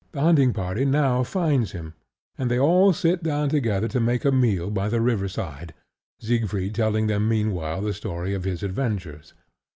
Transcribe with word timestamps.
The 0.13 0.21
hunting 0.21 0.51
party 0.51 0.83
now 0.83 1.21
finds 1.21 1.73
him; 1.73 1.93
and 2.35 2.49
they 2.49 2.57
all 2.57 2.91
sit 2.91 3.21
down 3.21 3.49
together 3.49 3.87
to 3.89 3.99
make 3.99 4.25
a 4.25 4.31
meal 4.31 4.71
by 4.71 4.89
the 4.89 4.99
river 4.99 5.27
side, 5.27 5.75
Siegfried 6.19 6.73
telling 6.73 7.05
them 7.05 7.27
meanwhile 7.29 7.81
the 7.81 7.93
story 7.93 8.33
of 8.33 8.43
his 8.43 8.63
adventures. 8.63 9.35